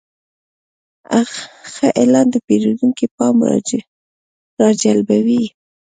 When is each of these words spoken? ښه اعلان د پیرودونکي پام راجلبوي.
ښه 1.71 1.87
اعلان 2.01 2.27
د 2.31 2.35
پیرودونکي 2.47 3.05
پام 3.17 3.35
راجلبوي. 4.61 5.43